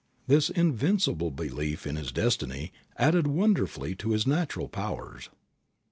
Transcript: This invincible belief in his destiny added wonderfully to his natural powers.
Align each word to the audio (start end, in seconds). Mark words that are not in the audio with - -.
This 0.25 0.49
invincible 0.49 1.29
belief 1.29 1.85
in 1.85 1.95
his 1.95 2.11
destiny 2.11 2.73
added 2.97 3.27
wonderfully 3.27 3.93
to 3.97 4.13
his 4.13 4.25
natural 4.25 4.67
powers. 4.67 5.29